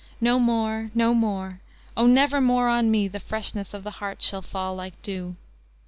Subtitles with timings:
[0.19, 1.59] "No more, no more,
[1.95, 5.35] O never more on me The freshness of the heart shall fall like dew."